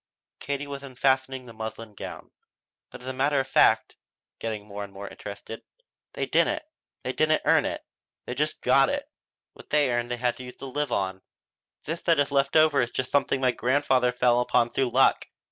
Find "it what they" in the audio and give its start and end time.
8.89-9.91